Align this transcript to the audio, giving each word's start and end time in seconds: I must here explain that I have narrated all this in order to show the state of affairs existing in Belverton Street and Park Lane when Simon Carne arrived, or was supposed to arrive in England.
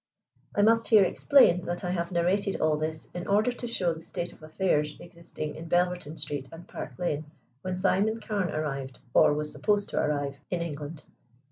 I 0.55 0.63
must 0.63 0.87
here 0.87 1.03
explain 1.03 1.63
that 1.65 1.83
I 1.83 1.91
have 1.91 2.11
narrated 2.11 2.59
all 2.59 2.75
this 2.75 3.07
in 3.13 3.27
order 3.27 3.51
to 3.51 3.67
show 3.67 3.93
the 3.93 4.01
state 4.01 4.33
of 4.33 4.41
affairs 4.41 4.95
existing 4.99 5.53
in 5.53 5.69
Belverton 5.69 6.17
Street 6.17 6.49
and 6.51 6.67
Park 6.67 6.97
Lane 6.97 7.25
when 7.61 7.77
Simon 7.77 8.19
Carne 8.19 8.49
arrived, 8.49 8.97
or 9.13 9.31
was 9.35 9.51
supposed 9.51 9.89
to 9.89 9.99
arrive 9.99 10.37
in 10.49 10.59
England. 10.59 11.03